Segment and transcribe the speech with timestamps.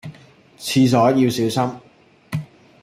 [0.57, 1.79] 廁所要小心